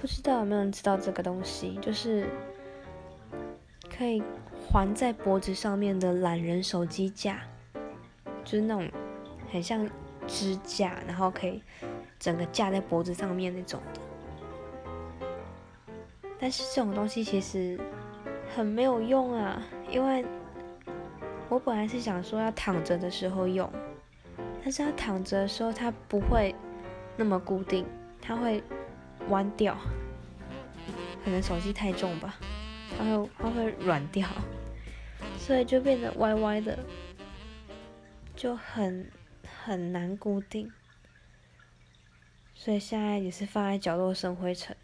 [0.00, 2.28] 不知道有没有人知道这个东西，就是
[3.94, 4.22] 可以
[4.64, 7.40] 环在脖子上面的懒人手机架，
[8.44, 8.88] 就是那种
[9.50, 9.86] 很像
[10.28, 11.60] 支架，然后可以
[12.16, 14.00] 整个架在脖子上面那种的。
[16.38, 17.76] 但是这种东西其实
[18.54, 20.24] 很没有用啊，因为
[21.48, 23.68] 我本来是想说要躺着的时候用，
[24.62, 26.54] 但是它躺着的时候它不会
[27.16, 27.84] 那么固定，
[28.22, 28.62] 它会
[29.28, 29.76] 弯掉，
[31.24, 32.36] 可能手机太重吧，
[32.96, 34.28] 它会它会软掉，
[35.38, 36.78] 所以就变得歪歪的，
[38.34, 39.10] 就很
[39.66, 40.70] 很难固定，
[42.54, 44.76] 所以现在也是放在角落生灰尘。